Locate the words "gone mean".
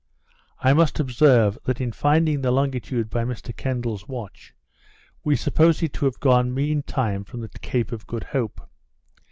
6.19-6.81